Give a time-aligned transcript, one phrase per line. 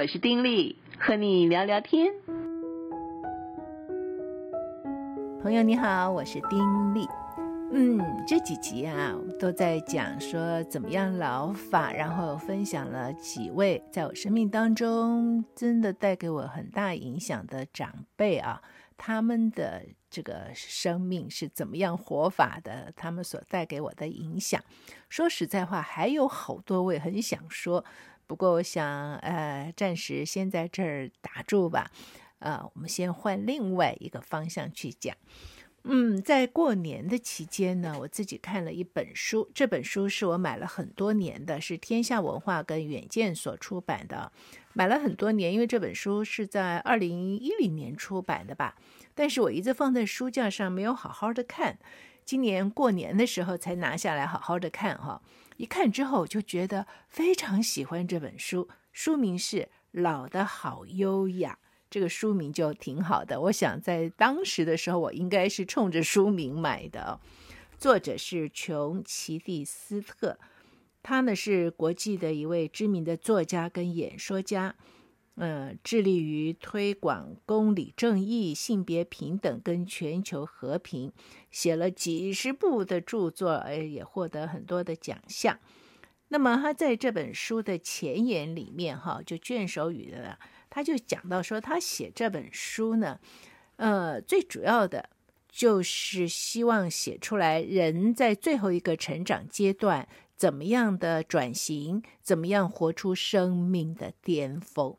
[0.00, 2.14] 我是丁力，和你聊聊天。
[5.42, 7.04] 朋友你好，我是丁力。
[7.72, 18.62] 嗯，这几集啊，都在讲说怎么样老法，然后分享了几位在我生命当中真的带给我很大影响的长辈啊，
[18.96, 24.62] 他们的这个生命是怎么样活法的，他们所带给我的影响。
[25.08, 27.84] 说实在话，还有好多位很想说。
[28.28, 31.90] 不过，我想，呃，暂时先在这儿打住吧。
[32.40, 35.16] 呃，我们先换另外一个方向去讲。
[35.84, 44.30] 嗯，在过年的期间呢，我自己看了一本书，这本书是我买了很多年的，是天下文化跟远见所出版的。
[44.74, 48.76] 买了很多年，因为这本书是在二零一零年出版的吧。
[49.14, 51.78] 但是我一直放在书架上，没有好好的看。
[52.26, 55.22] 今年过年的时候才拿下来好好的看哈。
[55.58, 59.56] 一看之后就觉得非常喜欢这本书，书名是
[59.90, 61.58] 《老的好优雅》，
[61.90, 63.40] 这个书名就挺好的。
[63.40, 67.20] 我想在当时的时候，我应该是冲着书名买的。
[67.76, 70.38] 作者是琼·奇蒂斯特，
[71.02, 74.76] 他呢是国际的一位知名的作家跟演说家。
[75.40, 81.12] 嗯，致力于推广公理正义、性别平等跟全球和平，
[81.50, 85.58] 写了几十部的著作，哎，也获得很多的奖项。
[86.30, 93.20] 那么他在这本书的前言里面，哈，就卷首语的，他就讲到说，他写这本书呢，
[93.76, 95.08] 呃，最主要的
[95.48, 104.96] 就是希望写出来人在最后一个成长阶段怎么样的转型，怎么样活出生命的巅峰。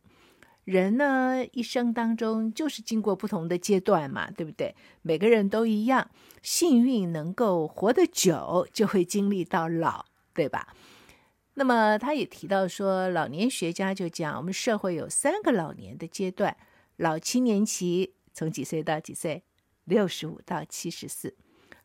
[0.69, 4.75] 人呢，一生当中就是经过不同的阶段嘛，对不对？
[5.01, 6.11] 每个人都一样，
[6.43, 10.75] 幸运能够活得久，就会经历到老，对吧？
[11.55, 16.55] 那么他也提到说，老年学家就讲，我们社会有三个老年的阶段：
[16.97, 19.43] 老青年期从几岁到几岁？
[19.85, 21.29] 六十五到七十四；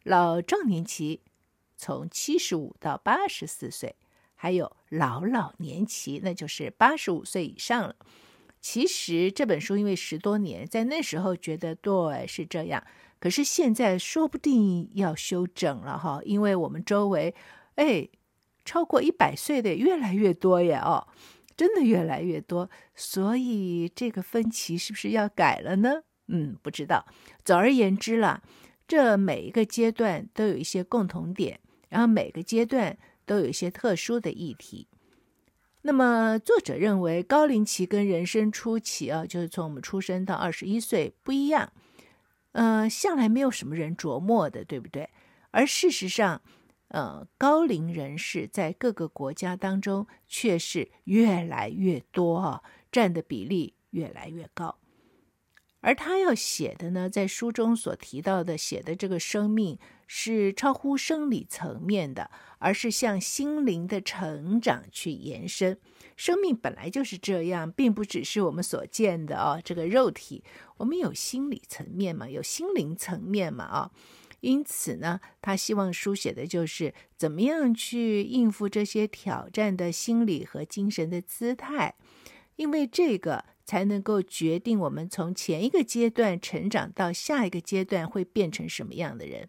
[0.02, 1.22] 老壮年期
[1.74, 3.94] 从七十五到八十四岁；
[4.34, 7.96] 还有老老年期，那就是八十五岁以上了。
[8.64, 12.82] 其实这本书因为十多年，在那时候觉得对是这样，
[13.20, 17.34] 可是现在说不定要修整了哈，因为我们周围，
[17.74, 18.08] 哎，
[18.64, 21.06] 超过一百岁的越来越多呀哦，
[21.54, 26.00] 真的越来越多，所以这个分歧是不是要改了呢？
[26.28, 27.04] 嗯，不知道。
[27.44, 28.42] 总而言之啦，
[28.88, 31.60] 这每一个阶段都有一些共同点，
[31.90, 34.88] 然后每个阶段都有一些特殊的议题。
[35.86, 41.74] 那么，作者认为高龄期跟人生初期啊，就是从我们出生到二十一岁不一样，
[42.52, 45.10] 呃，向来没有什么人琢磨的，对不对？
[45.50, 46.40] 而事实上，
[46.88, 54.78] 呃，高龄人士在各个国家当中却是越来越多啊，占的比例越来越高。
[55.80, 65.78] 而他要写的呢，在书中所提到的写的这个生命是超乎生理层面的，而是向心灵的成长去延伸。
[66.16, 70.44] 生命本来就是这样，并不只是我们所见的哦，这个肉体，
[70.76, 73.90] 我们有心理层面嘛，有心灵层面嘛啊。
[74.40, 81.94] 因此呢，他希望书写的就是怎么样去应付这些挑战的心理和精神的姿态，
[82.56, 83.44] 因为这个。
[83.66, 89.48] 才能够决定我们从前一个阶段成长到下一个阶段会变成什么样的人。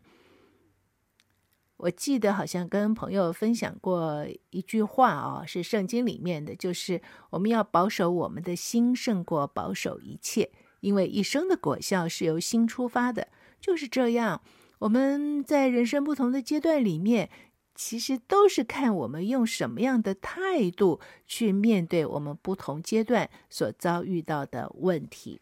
[1.78, 13.28] 我记得好像跟朋友分享过一句话啊、哦，是圣经里面的，就是我们要保守我们的心胜过保守一切，因为一生的果效是由心出发的。
[13.60, 14.42] 就是这样，
[14.80, 17.30] 我们在人生不同的阶段里面。
[17.78, 25.42] 其实都是看我们用什么样的态度去面对我们不同阶段所遭遇到的问题。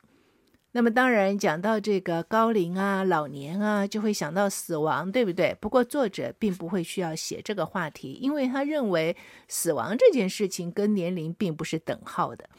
[0.75, 5.55] 那么，当然讲到这个高龄啊、老年啊，就会想到死亡，对不对？
[5.61, 9.15] 不过，作者并不会需要写这个话题，因为他认为
[9.47, 12.49] 死亡这件事情跟年龄并不是等号的。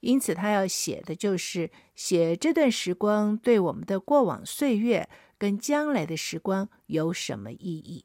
[0.00, 5.08] 因此，他要写的就是写这段时光对我们的过往岁月
[5.38, 8.04] 跟将来的时光有什么意义。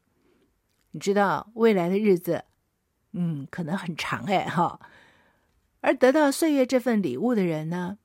[0.92, 2.44] 你知道未来的日子，
[3.14, 4.80] 嗯，可能很长哎哈。
[5.80, 7.98] 而得到岁月这份礼物的人呢，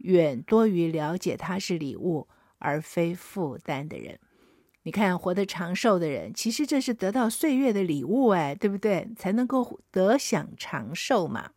[0.00, 4.18] 远多于了解它是礼物而非负担的人。
[4.82, 9.10] 你看，活得长寿的人，其实这是得到岁月的礼物哎，对不对？
[9.14, 11.52] 才能够得享长寿嘛。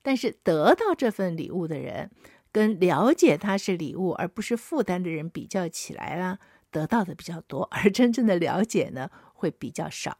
[0.00, 2.10] 但是得到这份礼物的人，
[2.52, 6.38] 跟了解它是礼物而不是负担的人比较起来啦。
[6.70, 10.18] 得到的比较多，而真正的了解呢，会比较少。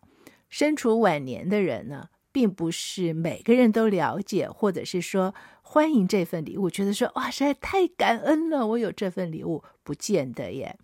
[0.49, 10.79] 身处晚年的人呢，并不是每个人都了解，或者是说欢迎这份礼物，觉得说哇，实在太感恩了，我有这份礼物，不见得耶。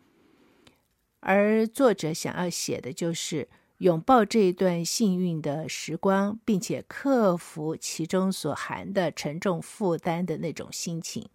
[1.20, 3.48] 而作者想要写的就是
[3.78, 11.28] 拥抱这一段幸运的时光，并且克服其中所含的沉重负担的那种心情。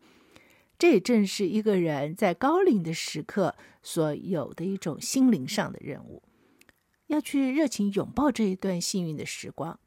[0.78, 6.24] 这也正是一个人在高龄的时刻所有的一种心灵上的任务，
[7.08, 9.78] 要去热情拥抱这一段幸运的时光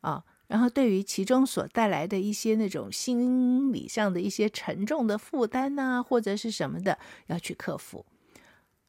[0.00, 8.06] 啊，然后对于其中所带来的一些那种心理上的一些沉重的负担呐，或者是什么的，要去克服。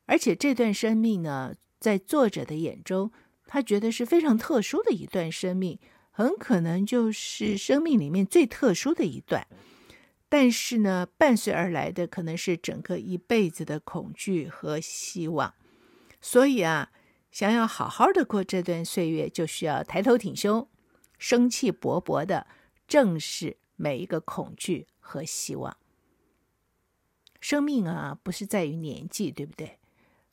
[0.06, 3.12] 而且这段生命呢，在作者的眼中，
[3.46, 5.80] 他觉得是非常特殊的一段生命，
[6.12, 9.48] 很可能就是生命里面最特殊的一段。
[10.32, 15.56] 但是呢，伴随而来的可能是整个一辈子的恐惧和希望，
[16.22, 16.92] 所以啊，
[17.32, 20.68] 想要好好的过这段岁月，就需要抬头挺胸、
[21.20, 22.48] 生气勃勃的
[22.88, 25.78] 正视每一个恐惧和希望。
[27.40, 29.78] 生命啊，不是在于年纪，对不对？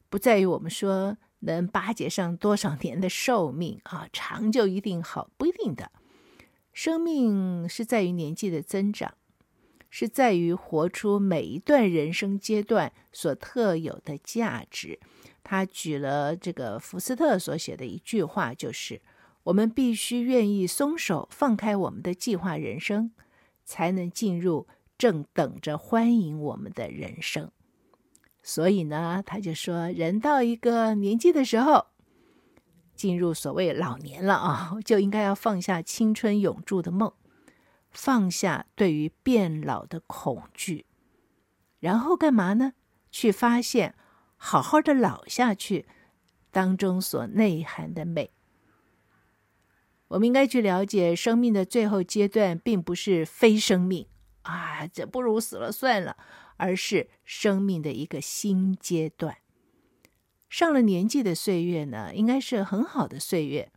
[0.08, 5.92] 不在于我们说能巴结上多少年的寿命啊，长就一定好，不一定的。
[6.72, 9.14] 生命是在于年纪的增长。
[9.88, 14.98] 是在于活出每一段人生阶段所特有的价值。
[15.42, 19.00] 他举了这个福斯特所写的一句话，就是：
[19.46, 23.12] 我们必须愿意松手，放开我们的计划人生，
[23.64, 24.66] 才能进入
[24.98, 27.52] 正等着欢迎我们的人生。
[28.42, 31.86] 所以呢，他就说，人到一个年纪的时候，
[32.96, 37.12] 进入所谓老年了啊，就应该要放下青春永驻的梦。
[37.92, 40.86] 放下对于变老的恐惧，
[41.78, 42.72] 然后干嘛呢？
[43.12, 43.94] 去发现
[44.36, 45.86] 好好的老下去
[46.50, 48.32] 当中所内涵的美。
[50.08, 54.06] 我们应该去了解生命的最后阶段，并不是非生命
[54.42, 56.16] 啊，这不如死了算了，
[56.56, 59.38] 而是生命的一个新阶段。
[60.48, 63.72] 上了年纪的岁月呢，应该是很好的岁月。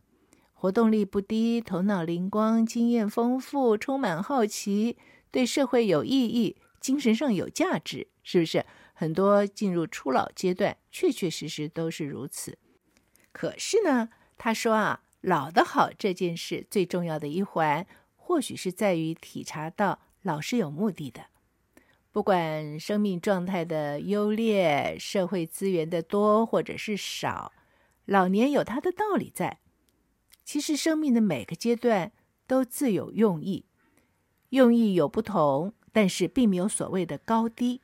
[0.52, 4.98] 活动力不低，头脑灵光，经验丰富，充满好奇，
[5.30, 8.64] 对社会有意义，精神上有价值，是不是？
[8.92, 12.58] 很多进入初老阶段，确确实实都是如此。
[13.32, 17.86] 可是呢，他说啊，老的好这件事最重要的一环，
[18.16, 21.26] 或许是在于体察到老是有目的的。
[22.12, 27.52] 不管生命状态的优劣，社会资源的多或者是少，
[28.04, 29.58] 老年有它的道理在。
[30.44, 32.10] 其实生命的每个阶段
[32.48, 33.66] 都自有用意，
[34.48, 37.80] 用意有不同，但是并没有所谓的高低。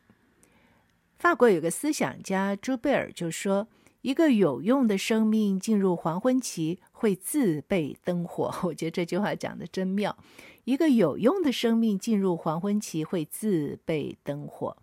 [1.16, 3.68] 法国有个思想家朱贝尔就说
[4.06, 10.16] ：“一个有用的生命进入黄昏期会自备灯火。”我觉得这句话讲得真妙。
[10.62, 14.76] 一个有用的生命进入黄昏期会自备灯火，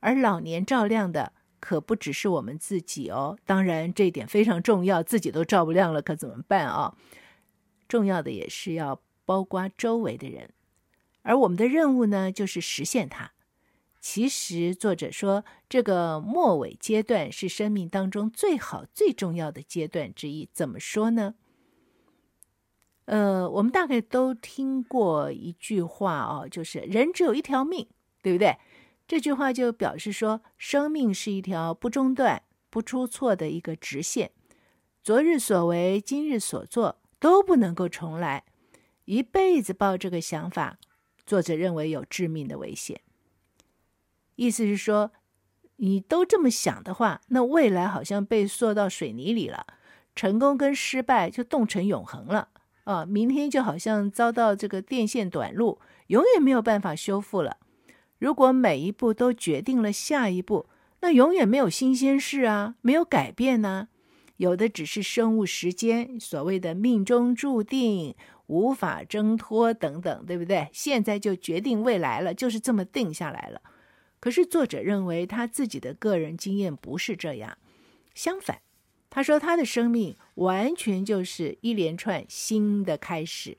[0.00, 3.36] 而老年照亮的可不只是我们自己哦。
[3.44, 6.96] 当然，这一点非常重要，自己都照不亮了，可怎么办啊？
[7.86, 10.48] 重要的也是要包括周围的人，
[11.20, 13.32] 而我们的任务呢，就是实现它。
[14.02, 20.50] 其实作者说，这个末尾阶段是生命当中最好、最重要的阶段之一。
[20.52, 21.36] 怎么说呢？
[23.04, 27.86] 呃，我们大概都听过一句话哦，就是“人只有一条命”，
[28.20, 28.58] 对不对？
[29.06, 34.32] 这句话就表示说，生命是一条不中断、不出错的一个直线。
[35.02, 36.98] 昨日所为，今日所做。
[37.20, 38.42] 都不能够重来，
[39.04, 40.76] 一辈子抱这个想法，
[41.24, 43.00] 作者认为有致命的危险。
[44.42, 45.12] 意思是说，
[45.76, 49.66] 你都这么想的话，那未来好像被塑到水泥里了，
[50.16, 52.48] 成功跟失败就冻成永恒了
[52.84, 53.06] 啊！
[53.06, 57.58] 明天就好像遭到这个电线短路，永远没有办法修复了。
[58.18, 60.66] 如果每一步都决定了下一步，
[61.00, 63.88] 那永远没有新鲜事啊，没有改变呢、
[64.38, 68.14] 有的只是生物时间，所谓的命中注定，
[68.46, 70.68] 无法挣脱等等，对不对？
[70.72, 73.60] 现在就决定未来了，就是这么定下来了。
[74.22, 77.58] 可是作者认为他自己的个人经验不是这样，
[78.14, 78.60] 相反，
[79.10, 83.58] 他说他的生命完全就是一连串新的开始。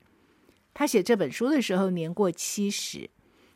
[0.74, 3.10] 他写这本书的时候年过七十，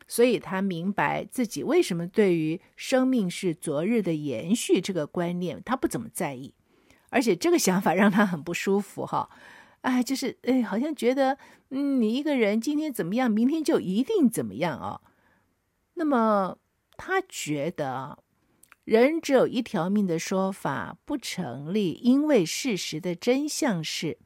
[0.06, 6.52] 所以他明白自己为什么对于生命是昨日的延续这个观念，他不怎么在意。
[7.08, 9.30] 而且这个想法让他很不舒服，哈，
[9.80, 11.38] 哎，就是哎，好像觉得，
[11.70, 15.00] 嗯，你一个人今天怎么样，明天就一定怎么样啊。
[15.94, 16.58] 那么
[16.98, 18.18] 他觉得，
[18.84, 24.18] 人只有一条命的说法不成立，因为事实的真相是，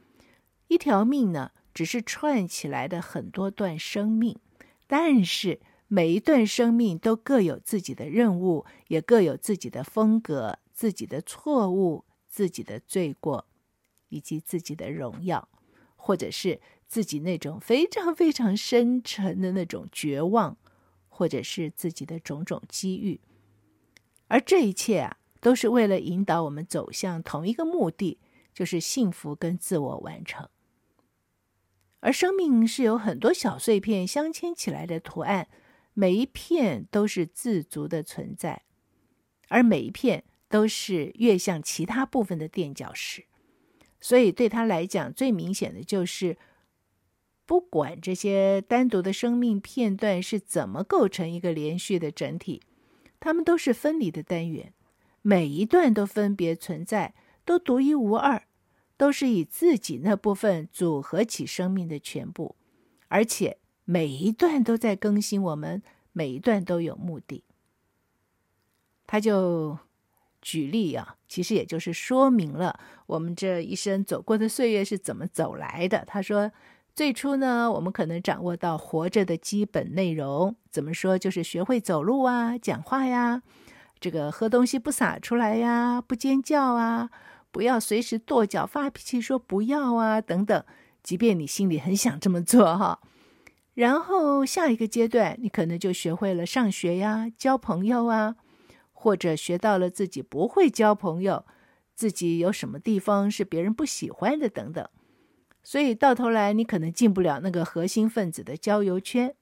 [0.68, 4.40] 一条命呢，只是串起来的很多段生命，
[4.86, 13.46] 但是每一段生命都各有自己的任务，也各有自己的风格、自己的错误、自己的罪过，
[14.08, 15.46] 以及自己的荣耀，
[15.96, 20.56] 或者是自己那种非常非常深沉的那种绝望，
[21.22, 23.20] 或者是自己的种种机遇。
[24.26, 28.18] 而这一切啊，都是为了引导我们走向同一个目的，
[28.52, 30.48] 就是幸福跟自我完成。
[32.00, 35.46] 而生命是由很多小碎片镶嵌起来的图案，
[35.94, 38.62] 每一片都是自足的存在，
[39.46, 43.26] 而每一片都是跃向其他部分的垫脚石。
[44.00, 46.36] 所以对他来讲，最明显的就是，
[47.52, 52.62] 不管这些单独的生命片段是怎么构成一个连续的整体，
[53.20, 54.72] 它们都是分离的单元，
[55.20, 57.12] 每一段都分别存在，
[57.44, 58.44] 都独一无二。
[58.96, 62.56] 都是以自己那部分组合起生命的全部，
[63.08, 65.82] 而且每一段都在更新我们，
[66.12, 67.44] 每一段都有目的。
[69.06, 69.76] 他就
[70.40, 76.02] 举例啊，其实也就是说明了我们这一生走过的岁月是怎么走来的。
[76.06, 76.50] 他说，
[76.94, 83.42] 最初呢，我们可能掌握到活着的基本内容，怎么说，就是学会走路啊，讲话呀，
[83.98, 87.10] 这个喝东西不洒出来呀，不尖叫啊。
[87.50, 90.64] 不要随时跺脚发脾气，说不要啊等等，
[91.02, 93.00] 即便你心里很想这么做哈。
[93.74, 98.36] 然后下一个阶段，你可能就学会了上学呀、交朋友啊，
[98.92, 101.46] 或者学到了自己不会交朋友，
[101.94, 104.86] 自己有什么地方是别人不喜欢的等等。
[105.62, 109.34] 所以到头来，你可能进不了那个核心分子的交友圈。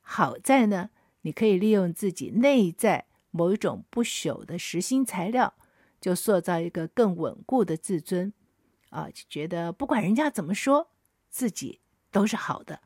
[0.00, 0.90] 好在呢，
[1.22, 5.54] 你可以利用自己内在某一种不朽的实心材料。
[5.98, 8.32] 就塑造一个更稳固的自尊，
[8.90, 10.92] 啊，就觉得不管人家怎么说，
[11.30, 11.80] 自己
[12.12, 12.80] 都是好的。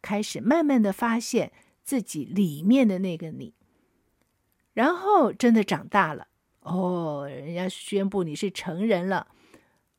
[0.00, 3.54] 开始慢慢的发现自己里面的那个你，
[4.72, 6.28] 然后真的长大了
[6.60, 9.26] 哦，人家宣布你是成人了，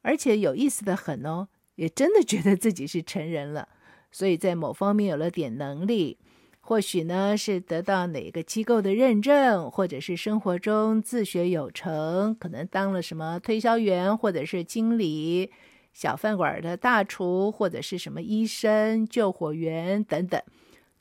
[0.02, 3.68] 而且有意思的很哦，也真的觉得自己是成人了，
[4.12, 6.18] 所以在某方面有了点能力。
[6.66, 15.52] 或许呢，是得到哪个机构的认证，或者是生活中自学有成，可能当了什么推销员，或者是经理、
[15.92, 20.42] 小饭馆的大厨，或者是什么医生、救火员等等。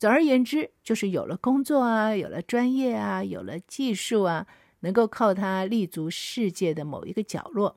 [0.00, 4.44] 总而言之，就是有了工作啊，有了专业啊，有了技术啊，
[4.80, 7.76] 能够靠它立足世界的某一个角落，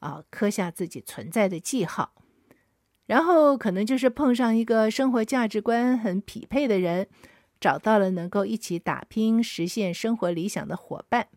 [0.00, 2.12] 啊，刻下自己存在的记号。
[3.06, 7.08] 然后可能就是碰上一个生活价值观很匹配的人，
[7.60, 11.28] 找到了能够一起打拼、实现生活理想的伙伴，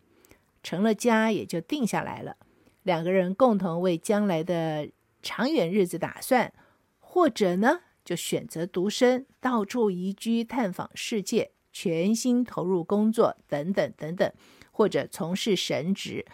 [0.62, 2.36] 成了家也就定下来了。
[2.82, 4.88] 两个人共同为将来的
[5.20, 6.52] 长远日子打算，
[7.00, 14.32] 或者呢，就选择独身，到处移居、探访世界，全心投入工作，等等等等，
[14.70, 16.24] 或者从事神职，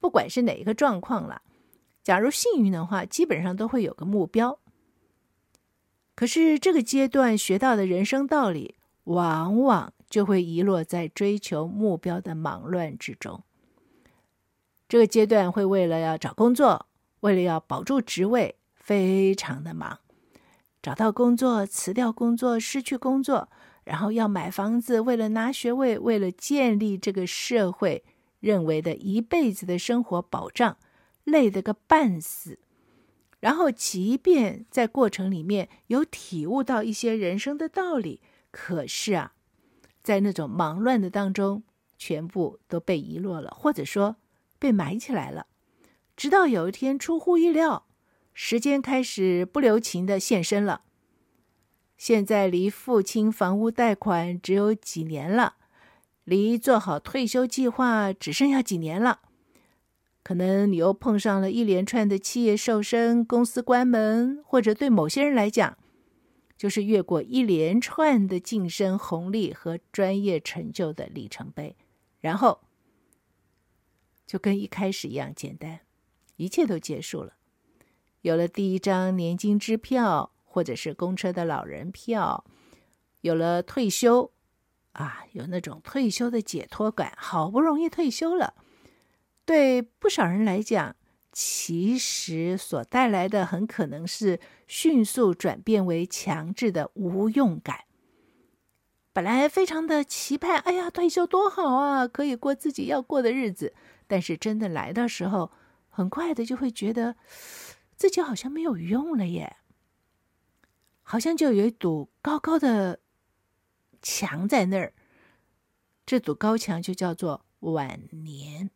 [0.00, 1.42] 不管是哪一个状况了。
[2.02, 4.58] 假如幸运的话，基本上都会有个目标。
[6.18, 13.44] 可是这个阶段学到的人生道理，往往就会遗落在追求目标的忙乱之中。
[14.88, 16.86] 这个阶段会为了要找工作，
[17.20, 20.00] 为了要保住职位，非常的忙。
[20.82, 23.48] 找到工作，辞掉工作，失去工作，
[23.84, 28.02] 然后要买房子，为了拿学位，为了建立这个社会
[28.40, 30.78] 认为的一辈子的生活保障，
[31.22, 32.58] 累得个半死。
[33.40, 39.34] 然后，即便在过程里面有体悟到一些人生的道理，可是啊，
[40.02, 41.62] 在那种忙乱的当中，
[41.96, 44.16] 全部都被遗落了，或者说
[44.58, 45.46] 被埋起来了。
[46.16, 47.86] 直到有一天出乎意料，
[48.34, 50.82] 时间开始不留情的现身了。
[51.96, 55.54] 现在离付清房屋贷款只有几年了，
[56.24, 59.20] 离做好退休计划只剩下几年了。
[60.28, 65.78] 可能你又碰上了一连串的企业瘦身、公司关门，或者对某些人来讲，
[66.54, 71.76] 就是越过一连串的晋升红利和专业成就的里程碑，
[72.20, 72.60] 然后
[74.26, 75.80] 就跟一开始一样简单，
[76.36, 77.32] 一切都结束了。
[78.20, 82.44] 有了第一张年金支票，或者是公车的老人票，
[83.22, 84.30] 有了退休，
[84.92, 88.52] 啊，有那种退休的解脱感，好不容易退休了。
[89.48, 90.94] 对不少人来讲，
[91.32, 97.84] 其实所带来的很可能是迅速转变为强制的无用感。
[99.14, 103.72] 本来非常的期盼，哎呀，退休多好啊，可以过自己要过的日子。
[104.06, 105.50] 但是真的来的时候，
[105.88, 107.16] 很快的就会觉得
[107.96, 109.56] 自己好像没有用了耶。
[111.02, 113.00] 好像就有一堵高高的
[114.02, 114.92] 墙在那儿，
[116.04, 118.68] 这堵高墙就叫做晚年。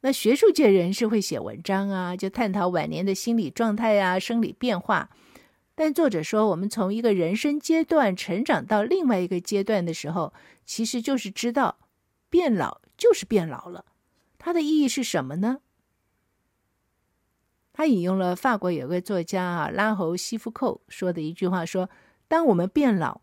[0.00, 5.10] 那学术界人士会写文章啊，就探讨晚年的心理状态啊、生理变化。
[5.74, 10.32] 但作者说，我们从一个人生阶段成长到另外一个阶段的时候，
[10.64, 11.78] 其实就是知道
[12.30, 13.84] 变老就是变老了。
[14.38, 15.58] 它的意义是什么呢？
[17.72, 21.88] 他引用了法国有个作家啊拉侯西夫寇说的一句话说
[22.26, 23.20] ：“当我们变老，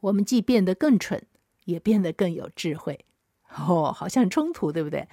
[0.00, 1.24] 我们既变得更蠢，
[1.64, 3.04] 也变得更有智慧。”
[3.56, 5.08] 哦，好像冲突，对不对？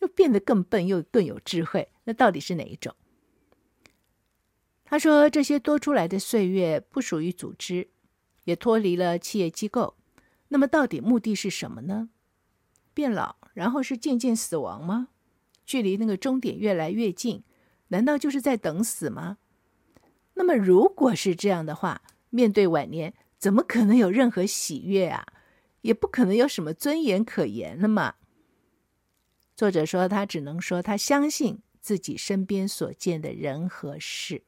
[0.00, 2.94] 又变得更笨，又更有智慧，那到底是哪一种？
[4.84, 7.88] 他说：“这些多出来的岁月不属于组织，
[8.44, 9.96] 也脱离了企业机构。
[10.48, 12.10] 那么，到底目的是什么呢？
[12.94, 15.08] 变老，然后是渐渐死亡吗？
[15.64, 17.42] 距离那个终点越来越近，
[17.88, 19.38] 难道就是在等死吗？
[20.34, 25.26] 那么，如果是这样的话，面对晚年，怎么可能有任何喜悦啊？
[25.80, 28.14] 也不可能有什么尊严可言了嘛？”
[29.56, 34.44] 作者说：“他只能说，他相信自己身边所见的人和事。”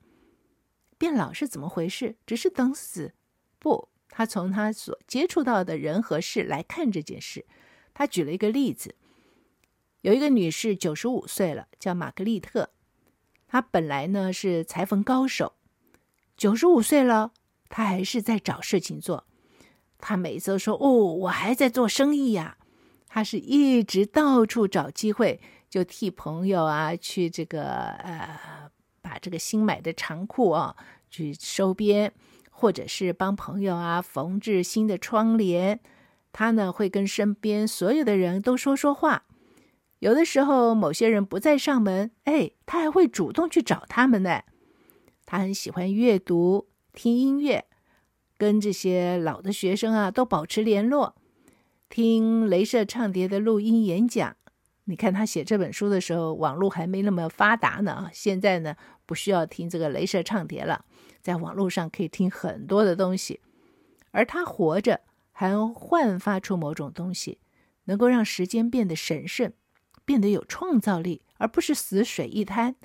[0.99, 2.17] 变老是怎么回事？
[2.27, 3.15] 只是等死？
[3.59, 7.47] 不，他从他所接触到的人和事来看这件事。
[7.95, 8.97] 他举了一个例子：
[10.03, 12.71] 有一个女士九十五岁了，叫玛格丽特。
[13.47, 15.55] 她本来呢是裁缝高手，
[16.37, 17.33] 九十五岁了，
[17.71, 19.27] 她还是在找事情做。
[19.97, 22.59] 她每次都说：“哦，我还在做生意呀。”
[23.09, 28.71] 他是一直到处找机会，就替朋友啊去这个呃。
[29.01, 30.77] 把这个新买的长裤啊
[31.09, 32.13] 去收边，
[32.51, 35.81] 或者是帮朋友啊缝制新的窗帘，
[36.31, 39.25] 他呢会跟身边所有的人都说说话。
[40.01, 44.43] 有的时候某些人不在上门，哎，他还会主动去找他们呢。
[45.25, 47.65] 他很喜欢阅读、听音乐，
[48.37, 51.15] 跟这些老的学生啊都保持联络，
[51.89, 54.37] 听镭射唱碟的录音演讲。
[54.85, 58.11] 你看他写这本书的时候，网络还没那么发达呢。
[58.13, 60.85] 现在呢，不需要听这个镭射唱碟了，
[61.21, 63.41] 在网络上可以听很多的东西。
[64.11, 65.01] 而他活着，
[65.33, 67.39] 还焕发出某种东西，
[67.85, 69.53] 能够让时间变得神圣，
[70.05, 72.77] 变得有创造力，而不是死水一滩。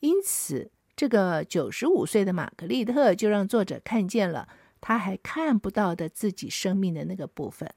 [0.00, 4.48] 因此，这个九十五岁的玛格丽特就让作者看见了
[4.80, 7.72] 他还看不到的自己生命的那个部分。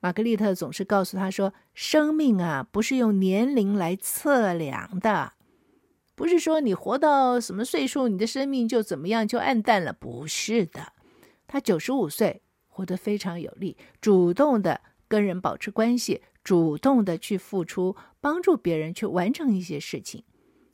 [0.00, 5.32] 玛格丽特总是告诉他说：“生命啊，不是用年龄来测量的，
[6.14, 9.92] 不是说你活到什么岁数，你的生命就怎么样就暗淡了。
[9.92, 10.92] 不是的，
[11.46, 20.22] 他九十五岁，活得非常有力，主动的跟人保持关系，主动的去付出，帮助别人去完成一些事情，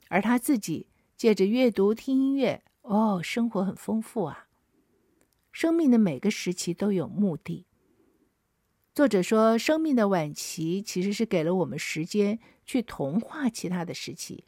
[0.09, 4.47] 而他自己借着阅读、听音乐，哦，生活很丰富啊。
[5.51, 7.65] 生命的每个时期都有目的。”
[8.93, 14.43] 作者说，生命的晚期其实是给了我们时间去同化其他的时期。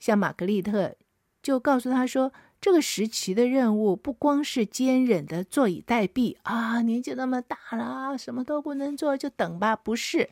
[0.00, 0.96] 像玛格丽特
[1.42, 10.30] 就告诉他说，这个时期的任务不光是坚忍的坐以待毙啊，年纪那么大了，什么都不能做，就等吧，不是，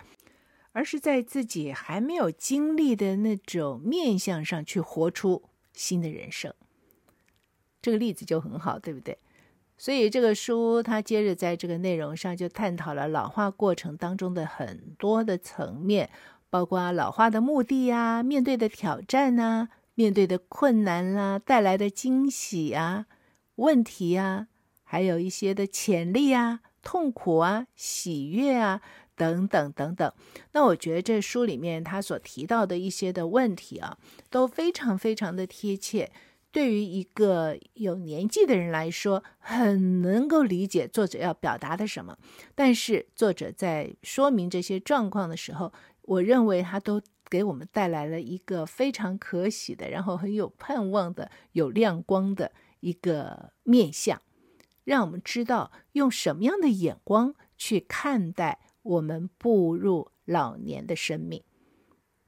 [0.73, 5.43] 而是在自己还没有经历的那种面相上去活出
[5.75, 6.55] 新的人生。
[7.83, 9.19] 这个例子就很好，对不对？
[9.81, 16.11] 所以这个书，它接着在这个内容上就探讨了老化过程当中的很多的层面，
[16.51, 23.07] 包括老化的目的呀、面对的挑战呐、面对的困难啦、带来的惊喜啊、
[23.55, 24.49] 问题啊，
[24.85, 28.83] 还有一些的潜力啊、痛苦啊、喜悦啊
[29.17, 30.13] 等等等等。
[30.53, 33.97] 那我觉得这书里面他所提到的一些的问题啊，
[34.29, 36.13] 都非常非常的贴切。
[36.53, 42.19] 对于一个有年纪的人来说，很能够理解作者要表达的什么。
[42.55, 54.21] 但是作者在说明这些状况的时候，我认为他都给我们带来了一个非常可喜的，然后很有盼望的、有亮光的一个面相，
[54.83, 61.45] 让我们知道用什么样的眼光去看待我们步入老年的生命。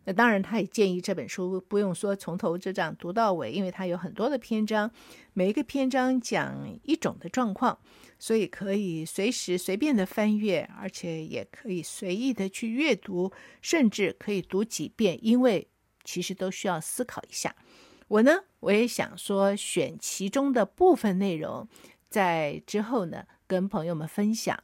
[0.05, 4.91] 那当然，他也建议这本书不用说从头就这样读到尾，因为它有很多的篇章，
[5.33, 7.79] 每一个篇章讲一种的状况，
[8.19, 15.69] 所以可以随时随便的翻阅，而且也可以随意的去阅读，甚至可以读几遍，因为
[16.03, 17.55] 其实都需要思考一下。
[18.09, 21.69] 我呢，我也想说选其中的部分内容，
[22.09, 24.63] 在之后呢跟朋友们分享。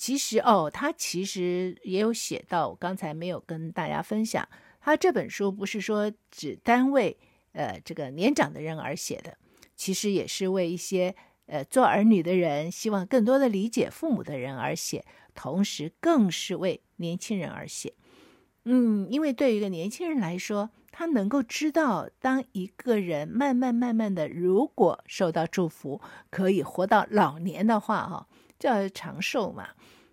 [0.00, 4.48] 其实哦，他其实也有写到，我刚才没有跟大家分享。
[4.80, 7.18] 他这本书不是说只单为
[7.52, 9.36] 呃这个年长的人而写的，
[9.76, 17.92] 其实也是为一些呃做儿女的人，希望更多的理解父母的人而写，同时更是为年轻人而写。
[18.64, 28.26] 嗯，因为对于一个年轻人来说，他能够知道，当一个人慢慢慢慢的，如果受到祝福，可以活到老年的话，哈，
[28.60, 29.70] 叫长寿嘛。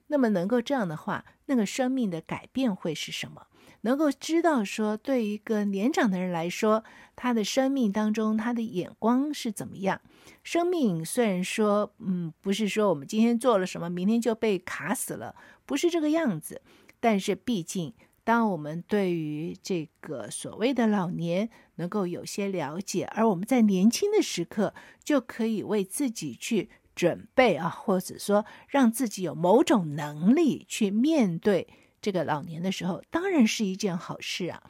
[0.07, 3.45] 那么能够这样的话，那个生命的改变会是什么？
[3.81, 6.83] 能够知道说，对一个年长的人来说，
[7.15, 10.01] 他的生命当中，他的眼光是怎么样？
[10.43, 16.61] 生命虽然说，嗯，不是说我们今天做了什么，明天就被卡死了，不是这个样子，
[16.99, 17.93] 但是毕竟。
[18.23, 31.67] 当我们对于这个所谓的老年能够有些了解，而我们在年轻的时刻就可以为自己去准备啊，或者说让自己有某种能力去面对
[32.01, 34.63] 这个老年的时候，当然是一件好事啊。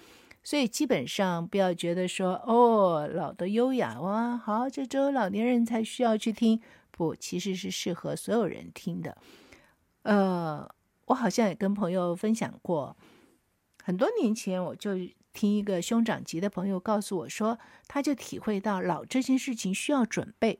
[0.43, 6.61] 所以基本上不要觉得说哦，老的优雅哇，好，这只有老年人才需要去听，
[6.91, 9.17] 不，其实是适合所有人听的。
[10.03, 10.69] 呃，
[11.05, 12.97] 我好像也跟朋友分享过。
[13.83, 14.97] 很多年前，我就
[15.31, 20.59] 听一个兄长级的朋友告诉我说，他就体会到老这件事情需要准备。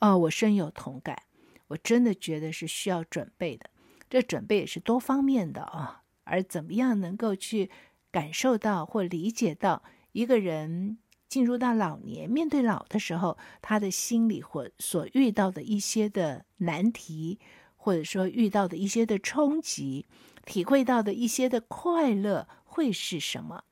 [0.00, 1.22] 哦，我深有同感，
[1.68, 3.70] 我真的觉得是需要准备的。
[4.08, 6.02] 这准备也是多方面的啊。
[6.24, 7.70] 而怎么样能够去
[8.10, 9.82] 感受到或理解到
[10.12, 17.38] 一个人进入到老年，面对老的时候，他的心里或所遇到的一些的难题，
[17.76, 20.06] 或者说遇到的一些的冲击，
[20.44, 22.48] 体会到的一些的快乐。
[22.68, 23.64] 会是什么？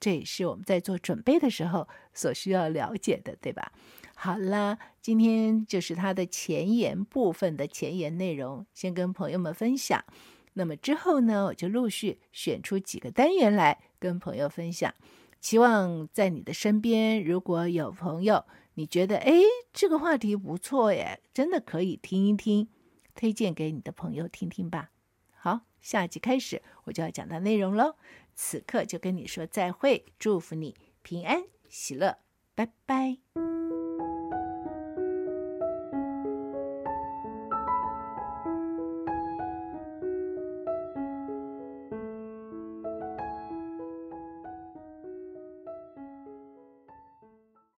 [0.00, 3.70] 这也是我们在做准备的时候所需要了解的，对吧？
[4.22, 10.04] 好了，今天就是它的前言部分的前言内容，先跟朋友们分享。
[10.52, 14.92] 那么之后呢，我就陆续选出几个单元来跟朋友分享。
[15.40, 19.32] 希望在你的身边，如果有朋友，你觉得哎，
[19.72, 22.68] 这个话题不错耶，真的可以听一听，
[23.14, 24.90] 推荐给你的朋友听听吧。
[25.32, 25.62] 好。
[25.80, 27.96] 下集开始，我就要讲到内容喽。
[28.34, 32.18] 此刻就跟你说再会，祝福你平安喜乐，
[32.54, 33.16] 拜拜。